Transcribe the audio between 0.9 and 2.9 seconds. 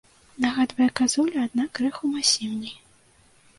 казулю, аднак крыху масіўней.